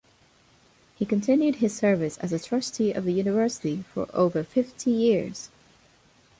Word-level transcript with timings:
He 0.95 1.05
continued 1.05 1.57
his 1.57 1.75
service 1.77 2.17
as 2.17 2.33
a 2.33 2.39
Trustee 2.39 2.91
of 2.91 3.03
the 3.05 3.13
University 3.13 3.83
for 3.93 4.07
over 4.15 4.43
fifty 4.43 4.89
years. 4.89 5.51